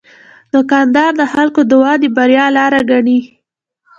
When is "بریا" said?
2.15-2.45